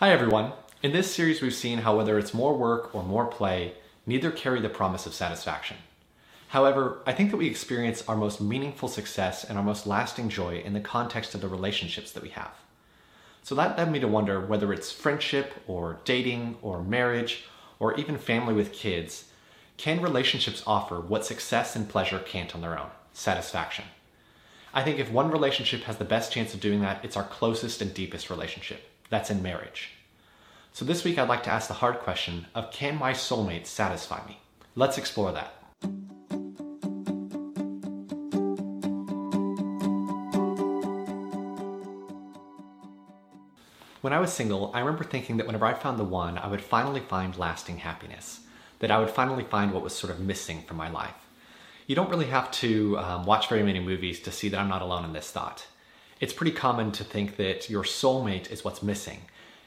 Hi 0.00 0.12
everyone. 0.12 0.52
In 0.82 0.92
this 0.92 1.14
series 1.14 1.42
we've 1.42 1.52
seen 1.52 1.80
how 1.80 1.94
whether 1.94 2.18
it's 2.18 2.32
more 2.32 2.56
work 2.56 2.94
or 2.94 3.02
more 3.02 3.26
play, 3.26 3.74
neither 4.06 4.30
carry 4.30 4.58
the 4.58 4.70
promise 4.70 5.04
of 5.04 5.12
satisfaction. 5.12 5.76
However, 6.48 7.02
I 7.04 7.12
think 7.12 7.30
that 7.30 7.36
we 7.36 7.46
experience 7.46 8.02
our 8.08 8.16
most 8.16 8.40
meaningful 8.40 8.88
success 8.88 9.44
and 9.44 9.58
our 9.58 9.62
most 9.62 9.86
lasting 9.86 10.30
joy 10.30 10.62
in 10.64 10.72
the 10.72 10.80
context 10.80 11.34
of 11.34 11.42
the 11.42 11.48
relationships 11.48 12.12
that 12.12 12.22
we 12.22 12.30
have. 12.30 12.52
So 13.42 13.54
that 13.56 13.76
led 13.76 13.92
me 13.92 14.00
to 14.00 14.08
wonder 14.08 14.40
whether 14.40 14.72
it's 14.72 14.90
friendship 14.90 15.52
or 15.66 15.98
dating 16.06 16.56
or 16.62 16.82
marriage 16.82 17.44
or 17.78 17.92
even 18.00 18.16
family 18.16 18.54
with 18.54 18.72
kids, 18.72 19.26
can 19.76 20.00
relationships 20.00 20.62
offer 20.66 20.98
what 20.98 21.26
success 21.26 21.76
and 21.76 21.86
pleasure 21.86 22.20
can't 22.20 22.54
on 22.54 22.62
their 22.62 22.78
own? 22.78 22.88
Satisfaction. 23.12 23.84
I 24.72 24.82
think 24.82 24.98
if 24.98 25.12
one 25.12 25.30
relationship 25.30 25.82
has 25.82 25.98
the 25.98 26.06
best 26.06 26.32
chance 26.32 26.54
of 26.54 26.60
doing 26.60 26.80
that, 26.80 27.04
it's 27.04 27.18
our 27.18 27.24
closest 27.24 27.82
and 27.82 27.92
deepest 27.92 28.30
relationship. 28.30 28.86
That's 29.10 29.28
in 29.28 29.42
marriage. 29.42 29.90
So 30.72 30.84
this 30.84 31.04
week 31.04 31.18
I'd 31.18 31.28
like 31.28 31.42
to 31.42 31.50
ask 31.50 31.66
the 31.66 31.74
hard 31.74 31.98
question 31.98 32.46
of 32.54 32.70
can 32.70 32.96
my 32.96 33.12
soulmate 33.12 33.66
satisfy 33.66 34.24
me? 34.26 34.38
Let's 34.76 34.98
explore 34.98 35.32
that. 35.32 35.52
When 44.00 44.12
I 44.14 44.20
was 44.20 44.32
single, 44.32 44.70
I 44.72 44.78
remember 44.78 45.04
thinking 45.04 45.36
that 45.36 45.46
whenever 45.46 45.66
I 45.66 45.74
found 45.74 45.98
the 45.98 46.04
one, 46.04 46.38
I 46.38 46.46
would 46.46 46.62
finally 46.62 47.00
find 47.00 47.36
lasting 47.36 47.78
happiness, 47.78 48.40
that 48.78 48.90
I 48.90 48.98
would 48.98 49.10
finally 49.10 49.44
find 49.44 49.72
what 49.72 49.82
was 49.82 49.94
sort 49.94 50.12
of 50.12 50.20
missing 50.20 50.62
from 50.62 50.78
my 50.78 50.88
life. 50.88 51.14
You 51.86 51.96
don't 51.96 52.08
really 52.08 52.26
have 52.26 52.50
to 52.52 52.96
um, 52.98 53.26
watch 53.26 53.48
very 53.48 53.62
many 53.62 53.80
movies 53.80 54.20
to 54.20 54.30
see 54.30 54.48
that 54.48 54.58
I'm 54.58 54.68
not 54.68 54.80
alone 54.82 55.04
in 55.04 55.12
this 55.12 55.30
thought. 55.30 55.66
It's 56.20 56.34
pretty 56.34 56.52
common 56.52 56.92
to 56.92 57.04
think 57.04 57.36
that 57.36 57.70
your 57.70 57.82
soulmate 57.82 58.52
is 58.52 58.62
what's 58.62 58.82
missing, 58.82 59.22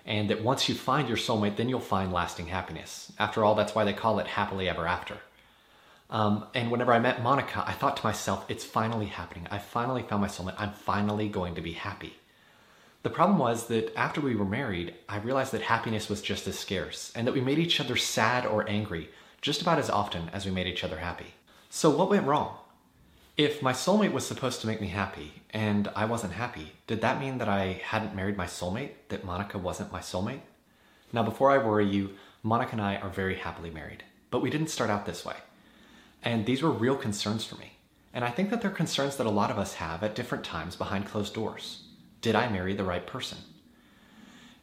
and 0.05 0.29
that 0.29 0.43
once 0.43 0.69
you 0.69 0.75
find 0.75 1.07
your 1.07 1.17
soulmate, 1.17 1.55
then 1.55 1.67
you'll 1.67 1.79
find 1.79 2.13
lasting 2.13 2.47
happiness. 2.47 3.11
After 3.17 3.43
all, 3.43 3.55
that's 3.55 3.73
why 3.73 3.83
they 3.83 3.93
call 3.93 4.19
it 4.19 4.27
happily 4.27 4.69
ever 4.69 4.85
after. 4.85 5.17
Um, 6.11 6.45
and 6.53 6.69
whenever 6.69 6.93
I 6.93 6.99
met 6.99 7.23
Monica, 7.23 7.63
I 7.65 7.73
thought 7.73 7.97
to 7.97 8.05
myself, 8.05 8.45
it's 8.49 8.63
finally 8.63 9.07
happening. 9.07 9.47
I 9.49 9.57
finally 9.57 10.03
found 10.03 10.21
my 10.21 10.27
soulmate. 10.27 10.53
I'm 10.59 10.73
finally 10.73 11.27
going 11.27 11.55
to 11.55 11.61
be 11.61 11.71
happy. 11.73 12.17
The 13.01 13.09
problem 13.09 13.39
was 13.39 13.65
that 13.67 13.91
after 13.97 14.21
we 14.21 14.35
were 14.35 14.45
married, 14.45 14.93
I 15.09 15.17
realized 15.17 15.53
that 15.53 15.63
happiness 15.63 16.07
was 16.07 16.21
just 16.21 16.47
as 16.47 16.57
scarce 16.57 17.11
and 17.15 17.25
that 17.25 17.33
we 17.33 17.41
made 17.41 17.57
each 17.57 17.79
other 17.81 17.97
sad 17.97 18.45
or 18.45 18.69
angry 18.69 19.09
just 19.41 19.61
about 19.61 19.79
as 19.79 19.89
often 19.89 20.29
as 20.31 20.45
we 20.45 20.51
made 20.51 20.67
each 20.67 20.83
other 20.83 20.99
happy. 20.99 21.33
So 21.69 21.89
what 21.89 22.11
went 22.11 22.27
wrong? 22.27 22.57
If 23.35 23.63
my 23.63 23.73
soulmate 23.73 24.11
was 24.11 24.27
supposed 24.27 24.61
to 24.61 24.67
make 24.67 24.79
me 24.79 24.89
happy 24.89 25.41
and 25.49 25.89
I 25.95 26.05
wasn't 26.05 26.33
happy, 26.33 26.73
did 26.85 27.01
that 27.01 27.19
mean 27.19 27.39
that 27.39 27.49
I 27.49 27.81
hadn't 27.83 28.15
married 28.15 28.37
my 28.37 28.45
soulmate? 28.45 28.91
That 29.09 29.25
Monica 29.25 29.57
wasn't 29.57 29.91
my 29.91 30.01
soulmate? 30.01 30.41
Now, 31.11 31.23
before 31.23 31.49
I 31.49 31.57
worry 31.57 31.87
you, 31.89 32.11
Monica 32.43 32.73
and 32.73 32.81
I 32.81 32.97
are 32.97 33.09
very 33.09 33.33
happily 33.33 33.71
married, 33.71 34.03
but 34.29 34.43
we 34.43 34.51
didn't 34.51 34.69
start 34.69 34.91
out 34.91 35.07
this 35.07 35.25
way. 35.25 35.33
And 36.21 36.45
these 36.45 36.61
were 36.61 36.69
real 36.69 36.95
concerns 36.95 37.43
for 37.43 37.55
me. 37.55 37.71
And 38.13 38.23
I 38.23 38.29
think 38.29 38.51
that 38.51 38.61
they're 38.61 38.69
concerns 38.69 39.15
that 39.15 39.25
a 39.25 39.31
lot 39.31 39.49
of 39.49 39.57
us 39.57 39.73
have 39.75 40.03
at 40.03 40.13
different 40.13 40.43
times 40.43 40.75
behind 40.75 41.07
closed 41.07 41.33
doors. 41.33 41.85
Did 42.21 42.35
I 42.35 42.49
marry 42.49 42.75
the 42.75 42.83
right 42.83 43.07
person? 43.07 43.39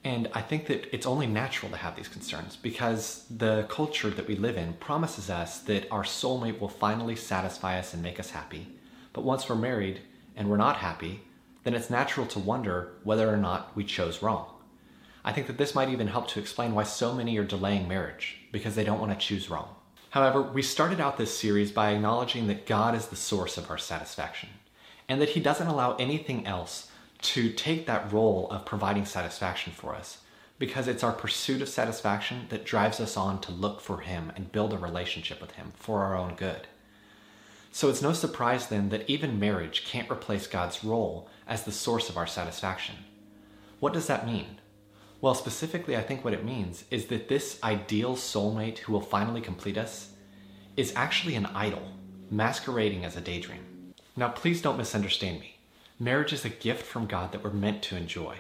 And 0.03 0.29
I 0.33 0.41
think 0.41 0.67
that 0.67 0.93
it's 0.95 1.07
only 1.07 1.27
natural 1.27 1.71
to 1.71 1.77
have 1.77 1.95
these 1.95 2.09
concerns 2.09 2.57
because 2.57 3.27
the 3.29 3.67
culture 3.69 4.09
that 4.09 4.27
we 4.27 4.35
live 4.35 4.57
in 4.57 4.73
promises 4.75 5.29
us 5.29 5.59
that 5.61 5.91
our 5.91 6.05
soulmate 6.05 6.59
will 6.59 6.71
finally 6.71 7.17
satisfy 7.17 7.79
us 7.79 7.93
and 7.93 8.03
make 8.03 8.19
us 8.19 8.31
happy. 8.31 8.69
But 9.13 9.25
once 9.25 9.49
we're 9.49 9.57
married 9.57 10.01
and 10.35 10.49
we're 10.49 10.57
not 10.57 10.77
happy, 10.77 11.23
then 11.65 11.75
it's 11.75 11.91
natural 11.91 12.27
to 12.29 12.39
wonder 12.39 12.93
whether 13.05 13.29
or 13.29 13.37
not 13.37 13.77
we 13.77 13.85
chose 13.85 14.23
wrong. 14.23 14.47
I 15.23 15.33
think 15.33 15.47
that 15.49 15.59
this 15.59 15.75
might 15.75 15.91
even 15.91 16.07
help 16.07 16.29
to 16.29 16.41
explain 16.41 16.75
why 16.75 16.85
so 16.85 17.15
many 17.15 17.37
are 17.37 17.45
delaying 17.45 17.87
marriage 17.87 18.39
because 18.53 18.75
they 18.75 18.85
don't 18.85 19.01
want 19.01 19.13
to 19.13 19.19
choose 19.27 19.51
wrong. 19.51 19.75
However, 20.11 20.41
we 20.41 20.63
started 20.63 20.99
out 20.99 21.19
this 21.19 21.37
series 21.37 21.71
by 21.71 21.91
acknowledging 21.91 22.47
that 22.47 22.67
God 22.67 22.95
is 22.95 23.09
the 23.09 23.17
source 23.17 23.59
of 23.59 23.71
our 23.71 23.77
satisfaction 23.79 24.49
and 25.09 25.21
that 25.21 25.31
He 25.31 25.41
doesn't 25.41 25.67
allow 25.67 25.95
anything 25.97 26.47
else 26.47 26.90
to 27.23 27.53
take 27.53 27.87
that 27.87 28.13
role 28.13 28.49
of 28.51 28.65
providing 28.65 29.05
satisfaction 29.05 29.73
for 29.73 29.95
us 29.95 30.19
because 30.59 30.89
it's 30.89 31.03
our 31.03 31.13
pursuit 31.13 31.63
of 31.63 31.69
satisfaction 31.69 32.47
that 32.51 32.67
drives 32.67 33.01
us 33.01 33.17
on 33.17 33.41
to 33.41 33.51
look 33.51 33.81
for 33.81 34.01
Him 34.01 34.31
and 34.37 34.53
build 34.53 34.73
a 34.73 34.79
relationship 34.79 35.41
with 35.41 35.53
Him 35.53 35.73
for 35.75 36.03
our 36.03 36.15
own 36.15 36.35
good. 36.35 36.67
So 37.73 37.89
it's 37.89 38.03
no 38.03 38.13
surprise 38.13 38.67
then 38.67 38.91
that 38.91 39.09
even 39.09 39.41
marriage 39.41 39.85
can't 39.87 40.11
replace 40.11 40.47
God's 40.47 40.85
role 40.85 41.29
as 41.47 41.65
the 41.65 41.73
source 41.73 42.09
of 42.11 42.17
our 42.17 42.27
satisfaction. 42.27 42.97
What 43.79 43.95
does 43.95 44.07
that 44.09 44.27
mean? 44.27 44.59
Well, 45.23 45.35
specifically, 45.35 45.97
I 45.97 46.03
think 46.03 46.25
what 46.25 46.35
it 46.35 46.45
means 46.45 46.85
is 46.91 47.07
that 47.07 47.29
this 47.29 47.59
ideal 47.63 48.17
soulmate 48.17 48.79
who 48.79 48.93
will 48.93 49.01
finally 49.01 49.41
complete 49.41 49.79
us 49.79 50.11
is 50.77 50.93
actually 50.97 51.37
an 51.37 51.47
idol, 51.47 51.83
masquerading 52.31 53.05
as 53.05 53.17
a 53.17 53.21
daydream. 53.21 53.95
Now, 54.17 54.29
please 54.29 54.61
don't 54.61 54.79
misunderstand 54.79 55.41
me. 55.41 55.60
Marriage 56.03 56.33
is 56.33 56.47
a 56.47 56.49
gift 56.49 56.87
from 56.87 57.05
God 57.05 57.31
that 57.31 57.45
we're 57.45 57.51
meant 57.51 57.83
to 57.83 57.95
enjoy. 57.95 58.39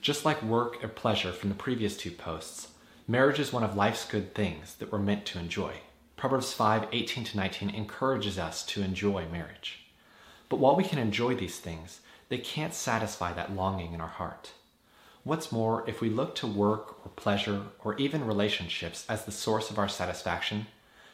Just 0.00 0.24
like 0.24 0.42
work 0.42 0.82
or 0.82 0.88
pleasure 0.88 1.30
from 1.30 1.48
the 1.48 1.54
previous 1.54 1.96
two 1.96 2.10
posts, 2.10 2.70
marriage 3.06 3.38
is 3.38 3.52
one 3.52 3.62
of 3.62 3.76
life's 3.76 4.04
good 4.04 4.34
things 4.34 4.74
that 4.74 4.90
we're 4.90 4.98
meant 4.98 5.24
to 5.26 5.38
enjoy. 5.38 5.74
Proverbs 6.16 6.52
5 6.52 6.88
18 6.90 7.22
to 7.22 7.36
19 7.36 7.70
encourages 7.70 8.40
us 8.40 8.66
to 8.66 8.82
enjoy 8.82 9.24
marriage. 9.30 9.86
But 10.48 10.56
while 10.58 10.74
we 10.74 10.82
can 10.82 10.98
enjoy 10.98 11.36
these 11.36 11.60
things, 11.60 12.00
they 12.28 12.38
can't 12.38 12.74
satisfy 12.74 13.32
that 13.34 13.54
longing 13.54 13.92
in 13.92 14.00
our 14.00 14.08
heart. 14.08 14.50
What's 15.22 15.52
more, 15.52 15.88
if 15.88 16.00
we 16.00 16.10
look 16.10 16.34
to 16.36 16.48
work 16.48 17.06
or 17.06 17.12
pleasure 17.14 17.66
or 17.84 17.96
even 17.98 18.26
relationships 18.26 19.06
as 19.08 19.24
the 19.24 19.30
source 19.30 19.70
of 19.70 19.78
our 19.78 19.88
satisfaction, 19.88 20.66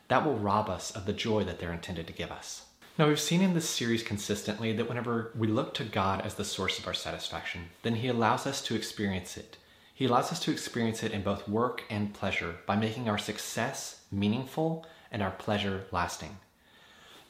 that 0.08 0.24
will 0.24 0.38
rob 0.38 0.70
us 0.70 0.90
of 0.90 1.04
the 1.04 1.12
joy 1.12 1.44
that 1.44 1.58
they're 1.58 1.70
intended 1.70 2.06
to 2.06 2.14
give 2.14 2.32
us. 2.32 2.64
Now, 2.98 3.08
we've 3.08 3.20
seen 3.20 3.40
in 3.40 3.54
this 3.54 3.70
series 3.70 4.02
consistently 4.02 4.72
that 4.72 4.88
whenever 4.88 5.30
we 5.34 5.46
look 5.46 5.72
to 5.74 5.84
God 5.84 6.20
as 6.22 6.34
the 6.34 6.44
source 6.44 6.78
of 6.78 6.86
our 6.86 6.94
satisfaction, 6.94 7.70
then 7.82 7.94
He 7.94 8.08
allows 8.08 8.46
us 8.46 8.60
to 8.62 8.74
experience 8.74 9.36
it. 9.36 9.56
He 9.94 10.06
allows 10.06 10.32
us 10.32 10.40
to 10.40 10.50
experience 10.50 11.02
it 11.02 11.12
in 11.12 11.22
both 11.22 11.48
work 11.48 11.84
and 11.88 12.12
pleasure 12.12 12.56
by 12.66 12.76
making 12.76 13.08
our 13.08 13.18
success 13.18 14.00
meaningful 14.10 14.84
and 15.10 15.22
our 15.22 15.30
pleasure 15.30 15.84
lasting. 15.92 16.38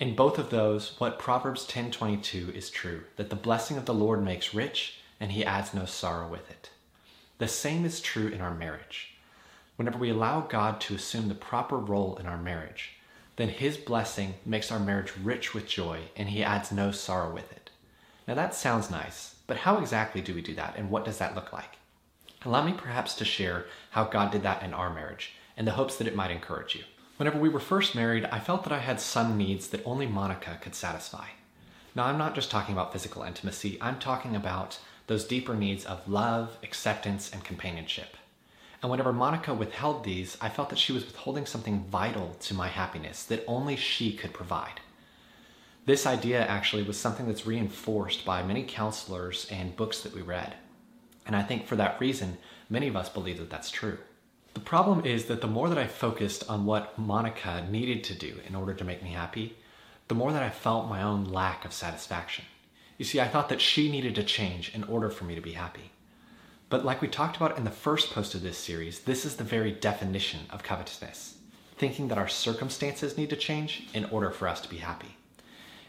In 0.00 0.16
both 0.16 0.38
of 0.38 0.50
those, 0.50 0.98
what 0.98 1.18
Proverbs 1.18 1.66
10:22 1.66 2.54
is 2.54 2.70
true, 2.70 3.04
that 3.16 3.28
the 3.28 3.36
blessing 3.36 3.76
of 3.76 3.84
the 3.84 3.94
Lord 3.94 4.24
makes 4.24 4.54
rich 4.54 5.00
and 5.20 5.32
he 5.32 5.44
adds 5.44 5.74
no 5.74 5.84
sorrow 5.84 6.26
with 6.26 6.50
it. 6.50 6.70
The 7.38 7.48
same 7.48 7.84
is 7.84 8.00
true 8.00 8.28
in 8.28 8.40
our 8.40 8.54
marriage. 8.54 9.14
Whenever 9.76 9.98
we 9.98 10.10
allow 10.10 10.40
God 10.40 10.80
to 10.82 10.94
assume 10.94 11.28
the 11.28 11.34
proper 11.34 11.76
role 11.76 12.16
in 12.16 12.26
our 12.26 12.38
marriage, 12.38 12.99
then 13.40 13.48
his 13.48 13.76
blessing 13.76 14.34
makes 14.44 14.70
our 14.70 14.78
marriage 14.78 15.12
rich 15.22 15.54
with 15.54 15.66
joy 15.66 16.00
and 16.16 16.28
he 16.28 16.42
adds 16.42 16.70
no 16.70 16.90
sorrow 16.90 17.32
with 17.32 17.50
it. 17.52 17.70
Now 18.28 18.34
that 18.34 18.54
sounds 18.54 18.90
nice, 18.90 19.36
but 19.46 19.58
how 19.58 19.78
exactly 19.78 20.20
do 20.20 20.34
we 20.34 20.42
do 20.42 20.54
that 20.54 20.76
and 20.76 20.90
what 20.90 21.04
does 21.04 21.18
that 21.18 21.34
look 21.34 21.52
like? 21.52 21.76
Allow 22.44 22.64
me 22.64 22.72
perhaps 22.72 23.14
to 23.14 23.24
share 23.24 23.66
how 23.90 24.04
God 24.04 24.30
did 24.30 24.42
that 24.42 24.62
in 24.62 24.72
our 24.74 24.92
marriage 24.92 25.32
in 25.56 25.64
the 25.64 25.72
hopes 25.72 25.96
that 25.96 26.06
it 26.06 26.16
might 26.16 26.30
encourage 26.30 26.74
you. 26.74 26.84
Whenever 27.16 27.38
we 27.38 27.50
were 27.50 27.60
first 27.60 27.94
married, 27.94 28.24
I 28.26 28.38
felt 28.38 28.64
that 28.64 28.72
I 28.72 28.78
had 28.78 29.00
some 29.00 29.36
needs 29.36 29.68
that 29.68 29.84
only 29.84 30.06
Monica 30.06 30.58
could 30.60 30.74
satisfy. 30.74 31.26
Now, 31.94 32.04
I'm 32.04 32.16
not 32.16 32.34
just 32.34 32.50
talking 32.50 32.72
about 32.72 32.92
physical 32.92 33.22
intimacy, 33.22 33.76
I'm 33.80 33.98
talking 33.98 34.34
about 34.34 34.78
those 35.06 35.24
deeper 35.26 35.54
needs 35.54 35.84
of 35.84 36.08
love, 36.08 36.56
acceptance, 36.62 37.30
and 37.30 37.44
companionship. 37.44 38.16
And 38.82 38.90
whenever 38.90 39.12
Monica 39.12 39.52
withheld 39.52 40.04
these, 40.04 40.38
I 40.40 40.48
felt 40.48 40.70
that 40.70 40.78
she 40.78 40.92
was 40.92 41.04
withholding 41.04 41.46
something 41.46 41.84
vital 41.84 42.36
to 42.40 42.54
my 42.54 42.68
happiness 42.68 43.24
that 43.24 43.44
only 43.46 43.76
she 43.76 44.12
could 44.12 44.32
provide. 44.32 44.80
This 45.86 46.06
idea 46.06 46.46
actually 46.46 46.82
was 46.82 46.98
something 46.98 47.26
that's 47.26 47.46
reinforced 47.46 48.24
by 48.24 48.42
many 48.42 48.62
counselors 48.62 49.46
and 49.50 49.76
books 49.76 50.02
that 50.02 50.14
we 50.14 50.22
read. 50.22 50.54
And 51.26 51.36
I 51.36 51.42
think 51.42 51.66
for 51.66 51.76
that 51.76 52.00
reason, 52.00 52.38
many 52.68 52.88
of 52.88 52.96
us 52.96 53.08
believe 53.08 53.38
that 53.38 53.50
that's 53.50 53.70
true. 53.70 53.98
The 54.54 54.60
problem 54.60 55.04
is 55.04 55.26
that 55.26 55.40
the 55.40 55.46
more 55.46 55.68
that 55.68 55.78
I 55.78 55.86
focused 55.86 56.48
on 56.48 56.64
what 56.64 56.98
Monica 56.98 57.66
needed 57.70 58.02
to 58.04 58.14
do 58.14 58.40
in 58.48 58.54
order 58.54 58.74
to 58.74 58.84
make 58.84 59.02
me 59.02 59.10
happy, 59.10 59.56
the 60.08 60.14
more 60.14 60.32
that 60.32 60.42
I 60.42 60.50
felt 60.50 60.88
my 60.88 61.02
own 61.02 61.24
lack 61.24 61.64
of 61.64 61.72
satisfaction. 61.72 62.44
You 62.98 63.04
see, 63.04 63.20
I 63.20 63.28
thought 63.28 63.48
that 63.50 63.60
she 63.60 63.90
needed 63.90 64.14
to 64.16 64.24
change 64.24 64.74
in 64.74 64.84
order 64.84 65.08
for 65.08 65.24
me 65.24 65.34
to 65.34 65.40
be 65.40 65.52
happy. 65.52 65.92
But 66.70 66.84
like 66.84 67.02
we 67.02 67.08
talked 67.08 67.36
about 67.36 67.58
in 67.58 67.64
the 67.64 67.70
first 67.70 68.10
post 68.10 68.34
of 68.34 68.42
this 68.42 68.56
series, 68.56 69.00
this 69.00 69.26
is 69.26 69.36
the 69.36 69.44
very 69.44 69.72
definition 69.72 70.40
of 70.48 70.62
covetousness 70.62 71.34
thinking 71.80 72.08
that 72.08 72.18
our 72.18 72.28
circumstances 72.28 73.16
need 73.16 73.30
to 73.30 73.36
change 73.36 73.88
in 73.94 74.04
order 74.06 74.30
for 74.30 74.46
us 74.46 74.60
to 74.60 74.68
be 74.68 74.76
happy. 74.76 75.16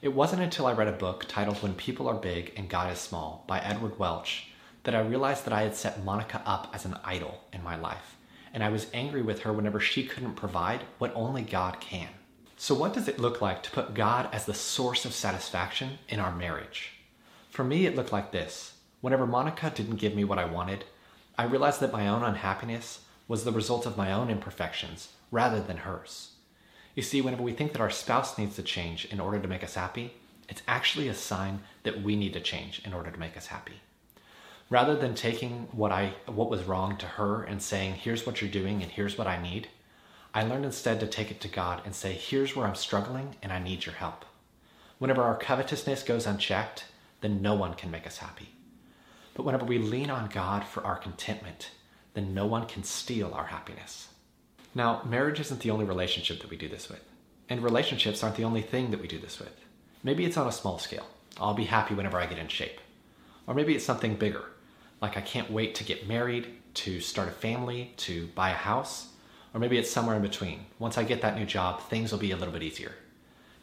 It 0.02 0.14
wasn't 0.14 0.42
until 0.42 0.66
I 0.66 0.72
read 0.72 0.88
a 0.88 0.94
book 0.94 1.26
titled 1.28 1.62
When 1.62 1.74
People 1.74 2.08
Are 2.08 2.16
Big 2.16 2.54
and 2.56 2.70
God 2.70 2.94
is 2.94 2.98
Small 2.98 3.44
by 3.46 3.60
Edward 3.60 4.00
Welch 4.00 4.48
that 4.84 4.96
I 4.96 5.02
realized 5.02 5.44
that 5.44 5.54
I 5.54 5.64
had 5.64 5.76
set 5.76 6.06
Monica 6.06 6.42
up 6.46 6.72
as 6.74 6.86
an 6.86 6.96
idol 7.04 7.42
in 7.52 7.62
my 7.62 7.76
life, 7.76 8.16
and 8.54 8.64
I 8.64 8.70
was 8.70 8.88
angry 8.94 9.22
with 9.22 9.42
her 9.42 9.52
whenever 9.52 9.82
she 9.82 10.06
couldn't 10.06 10.36
provide 10.36 10.86
what 10.98 11.14
only 11.14 11.42
God 11.42 11.82
can. 11.82 12.08
So, 12.56 12.74
what 12.74 12.94
does 12.94 13.10
it 13.10 13.20
look 13.20 13.42
like 13.42 13.62
to 13.64 13.72
put 13.72 13.94
God 13.94 14.30
as 14.32 14.46
the 14.46 14.54
source 14.54 15.04
of 15.04 15.12
satisfaction 15.12 16.00
in 16.08 16.22
our 16.22 16.34
marriage? 16.34 16.94
For 17.50 17.66
me, 17.66 17.86
it 17.86 17.98
looked 17.98 18.14
like 18.14 18.32
this 18.32 18.76
Whenever 19.02 19.26
Monica 19.26 19.72
didn't 19.74 19.96
give 19.96 20.16
me 20.16 20.24
what 20.24 20.40
I 20.40 20.46
wanted, 20.46 20.86
I 21.38 21.44
realized 21.44 21.80
that 21.80 21.92
my 21.92 22.08
own 22.08 22.24
unhappiness 22.24 23.02
was 23.28 23.44
the 23.44 23.52
result 23.52 23.86
of 23.86 23.98
my 23.98 24.12
own 24.12 24.30
imperfections 24.30 25.10
rather 25.32 25.60
than 25.60 25.78
hers. 25.78 26.32
You 26.96 27.02
see, 27.02 27.22
whenever 27.22 27.42
we 27.42 27.54
think 27.54 27.72
that 27.72 27.82
our 27.82 27.90
spouse 27.90 28.38
needs 28.38 28.56
to 28.58 28.64
change 28.64 29.06
in 29.06 29.20
order 29.20 29.40
to 29.40 29.48
make 29.48 29.64
us 29.64 29.76
happy, 29.76 30.14
it's 30.50 30.62
actually 30.68 31.08
a 31.08 31.14
sign 31.14 31.62
that 31.84 32.04
we 32.04 32.16
need 32.16 32.34
to 32.34 32.42
change 32.42 32.82
in 32.86 32.94
order 32.94 33.10
to 33.10 33.20
make 33.20 33.38
us 33.38 33.48
happy. 33.48 33.82
Rather 34.70 34.96
than 34.96 35.16
taking 35.16 35.68
what 35.72 35.92
I 35.92 36.14
what 36.28 36.50
was 36.50 36.64
wrong 36.64 36.98
to 36.98 37.06
her 37.06 37.44
and 37.44 37.62
saying, 37.62 37.96
"Here's 37.96 38.26
what 38.26 38.42
you're 38.42 38.52
doing 38.52 38.84
and 38.84 38.92
here's 38.92 39.18
what 39.18 39.28
I 39.28 39.42
need," 39.42 39.70
I 40.34 40.44
learned 40.44 40.66
instead 40.66 41.00
to 41.00 41.08
take 41.08 41.32
it 41.32 41.42
to 41.42 41.48
God 41.48 41.82
and 41.86 41.96
say, 41.96 42.14
"Here's 42.14 42.56
where 42.56 42.68
I'm 42.68 42.76
struggling 42.76 43.36
and 43.42 43.52
I 43.52 43.60
need 43.60 43.86
your 43.86 43.96
help." 43.96 44.26
Whenever 45.00 45.24
our 45.24 45.38
covetousness 45.38 46.04
goes 46.04 46.28
unchecked, 46.28 46.86
then 47.22 47.42
no 47.42 47.56
one 47.56 47.74
can 47.74 47.90
make 47.90 48.06
us 48.06 48.18
happy. 48.18 48.50
But 49.34 49.44
whenever 49.44 49.66
we 49.66 49.78
lean 49.78 50.10
on 50.10 50.30
God 50.30 50.66
for 50.66 50.84
our 50.84 50.98
contentment, 50.98 51.72
then 52.14 52.34
no 52.34 52.46
one 52.46 52.66
can 52.66 52.84
steal 52.84 53.34
our 53.34 53.46
happiness. 53.46 54.10
Now, 54.76 55.02
marriage 55.06 55.40
isn't 55.40 55.62
the 55.62 55.72
only 55.72 55.86
relationship 55.86 56.42
that 56.42 56.50
we 56.50 56.58
do 56.58 56.68
this 56.68 56.90
with, 56.90 57.04
and 57.50 57.64
relationships 57.64 58.24
aren't 58.24 58.36
the 58.36 58.44
only 58.44 58.62
thing 58.62 58.92
that 58.92 59.02
we 59.02 59.08
do 59.08 59.20
this 59.20 59.40
with. 59.40 59.54
Maybe 60.04 60.26
it's 60.26 60.38
on 60.38 60.48
a 60.48 60.52
small 60.52 60.80
scale. 60.80 61.08
I'll 61.40 61.54
be 61.54 61.66
happy 61.66 61.94
whenever 61.94 62.20
I 62.20 62.26
get 62.26 62.38
in 62.38 62.48
shape. 62.48 62.80
Or 63.48 63.54
maybe 63.54 63.76
it's 63.76 63.86
something 63.86 64.16
bigger, 64.16 64.46
like 65.02 65.18
I 65.18 65.22
can't 65.22 65.52
wait 65.52 65.76
to 65.76 65.84
get 65.84 66.08
married, 66.08 66.48
to 66.76 67.00
start 67.00 67.28
a 67.28 67.32
family, 67.32 67.94
to 67.98 68.28
buy 68.28 68.52
a 68.52 68.56
house. 68.56 69.10
Or 69.54 69.60
maybe 69.60 69.78
it's 69.78 69.92
somewhere 69.92 70.16
in 70.16 70.22
between. 70.22 70.66
Once 70.80 70.98
I 70.98 71.04
get 71.04 71.22
that 71.22 71.38
new 71.38 71.46
job, 71.46 71.82
things 71.82 72.12
will 72.12 72.20
be 72.20 72.32
a 72.32 72.38
little 72.38 72.54
bit 72.54 72.64
easier. 72.64 72.94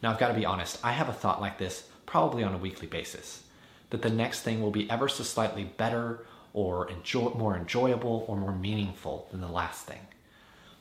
Now, 0.01 0.11
I've 0.11 0.19
got 0.19 0.29
to 0.29 0.33
be 0.33 0.45
honest, 0.45 0.79
I 0.83 0.91
have 0.91 1.09
a 1.09 1.13
thought 1.13 1.41
like 1.41 1.57
this 1.57 1.87
probably 2.05 2.43
on 2.43 2.53
a 2.53 2.57
weekly 2.57 2.87
basis 2.87 3.43
that 3.89 4.01
the 4.01 4.09
next 4.09 4.41
thing 4.41 4.61
will 4.61 4.71
be 4.71 4.89
ever 4.89 5.07
so 5.07 5.23
slightly 5.23 5.63
better 5.63 6.25
or 6.53 6.89
enjoy, 6.89 7.29
more 7.29 7.55
enjoyable 7.55 8.25
or 8.27 8.37
more 8.37 8.51
meaningful 8.51 9.27
than 9.31 9.41
the 9.41 9.47
last 9.47 9.85
thing. 9.85 9.99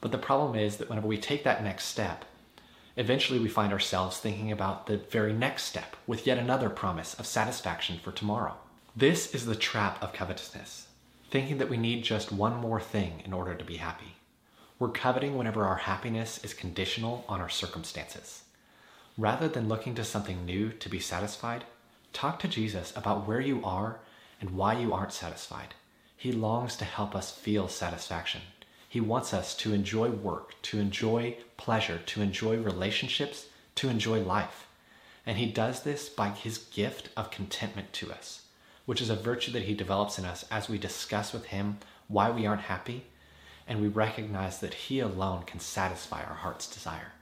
But 0.01 0.13
the 0.13 0.19
problem 0.19 0.55
is 0.55 0.77
that 0.77 0.89
whenever 0.89 1.09
we 1.09 1.19
take 1.19 1.45
that 1.45 1.63
next 1.63 1.87
step, 1.87 2.25
eventually 2.97 3.39
we 3.39 3.49
find 3.49 3.73
ourselves 3.73 4.19
thinking 4.19 4.53
about 4.53 4.87
the 4.87 4.97
very 4.97 5.33
next 5.33 5.65
step 5.65 5.97
with 6.07 6.27
yet 6.27 6.39
another 6.39 6.71
promise 6.71 7.15
of 7.15 7.27
satisfaction 7.27 7.99
for 8.03 8.13
tomorrow. 8.13 8.57
This 8.97 9.35
is 9.35 9.47
the 9.47 9.57
trap 9.57 10.03
of 10.03 10.13
covetousness, 10.13 10.89
thinking 11.31 11.59
that 11.59 11.71
we 11.71 11.77
need 11.77 12.03
just 12.05 12.33
one 12.33 12.57
more 12.57 12.81
thing 12.81 13.23
in 13.25 13.33
order 13.33 13.55
to 13.55 13.65
be 13.65 13.77
happy. 13.77 14.17
We're 14.79 14.89
coveting 14.89 15.37
whenever 15.37 15.65
our 15.65 15.77
happiness 15.77 16.43
is 16.45 16.55
conditional 16.55 17.25
on 17.29 17.41
our 17.41 17.49
circumstances. 17.49 18.45
Rather 19.17 19.49
than 19.49 19.69
looking 19.69 19.97
to 19.97 20.05
something 20.05 20.45
new 20.45 20.71
to 20.71 20.89
be 20.89 21.01
satisfied, 21.01 21.65
talk 22.13 22.39
to 22.41 22.49
Jesus 22.49 22.93
about 22.97 23.27
where 23.27 23.41
you 23.41 23.65
are 23.65 24.01
and 24.41 24.51
why 24.51 24.79
you 24.79 24.93
aren't 24.93 25.13
satisfied. 25.13 25.75
He 26.17 26.33
longs 26.33 26.77
to 26.77 26.85
help 26.85 27.15
us 27.15 27.31
feel 27.31 27.69
satisfaction. 27.69 28.43
He 28.89 29.01
wants 29.01 29.35
us 29.35 29.55
to 29.57 29.75
enjoy 29.75 30.11
work, 30.11 30.55
to 30.63 30.79
enjoy 30.79 31.37
pleasure, 31.57 31.99
to 31.99 32.23
enjoy 32.23 32.57
relationships, 32.57 33.47
to 33.77 33.89
enjoy 33.89 34.23
life. 34.23 34.67
And 35.27 35.39
He 35.39 35.47
does 35.47 35.83
this 35.83 36.09
by 36.09 36.31
His 36.31 36.59
gift 36.59 37.11
of 37.17 37.31
contentment 37.31 37.93
to 37.95 38.11
us, 38.11 38.43
which 38.87 39.03
is 39.03 39.11
a 39.11 39.17
virtue 39.17 39.53
that 39.53 39.65
He 39.65 39.75
develops 39.75 40.19
in 40.19 40.25
us 40.25 40.45
as 40.51 40.69
we 40.69 40.79
discuss 40.79 41.33
with 41.33 41.47
Him 41.47 41.79
why 42.09 42.31
we 42.31 42.47
aren't 42.47 42.63
happy 42.63 43.05
and 43.67 43.83
we 43.83 43.89
recognize 43.89 44.61
that 44.61 44.75
He 44.75 45.01
alone 45.01 45.43
can 45.43 45.61
satisfy 45.61 46.23
our 46.25 46.37
heart's 46.37 46.67
desire. 46.67 47.13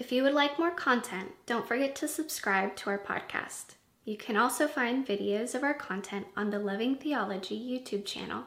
If 0.00 0.10
you 0.10 0.22
would 0.22 0.32
like 0.32 0.58
more 0.58 0.70
content, 0.70 1.32
don't 1.44 1.68
forget 1.68 1.94
to 1.96 2.08
subscribe 2.08 2.74
to 2.76 2.88
our 2.88 2.98
podcast. 2.98 3.74
You 4.06 4.16
can 4.16 4.34
also 4.34 4.66
find 4.66 5.06
videos 5.06 5.54
of 5.54 5.62
our 5.62 5.74
content 5.74 6.26
on 6.34 6.48
the 6.48 6.58
Loving 6.58 6.94
Theology 6.96 7.54
YouTube 7.54 8.06
channel. 8.06 8.44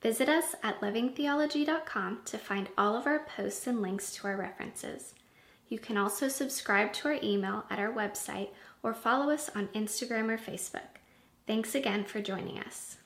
Visit 0.00 0.30
us 0.30 0.54
at 0.62 0.80
lovingtheology.com 0.80 2.20
to 2.24 2.38
find 2.38 2.70
all 2.78 2.96
of 2.96 3.06
our 3.06 3.18
posts 3.18 3.66
and 3.66 3.82
links 3.82 4.14
to 4.14 4.28
our 4.28 4.36
references. 4.38 5.12
You 5.68 5.78
can 5.78 5.98
also 5.98 6.26
subscribe 6.26 6.94
to 6.94 7.08
our 7.08 7.18
email 7.22 7.66
at 7.68 7.78
our 7.78 7.92
website 7.92 8.48
or 8.82 8.94
follow 8.94 9.30
us 9.30 9.50
on 9.54 9.68
Instagram 9.74 10.30
or 10.30 10.38
Facebook. 10.38 11.02
Thanks 11.46 11.74
again 11.74 12.04
for 12.04 12.22
joining 12.22 12.58
us. 12.60 12.96